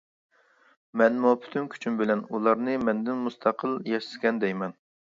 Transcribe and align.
مەنمۇ 1.01 1.33
پۈتۈن 1.43 1.69
كۈچۈم 1.75 2.01
بىلەن 2.01 2.25
ئۇلارنى 2.31 2.77
مەندىن 2.89 3.23
مۇستەقىل 3.29 3.81
ياشىسىكەن، 3.97 4.45
دەيمەن. 4.47 4.79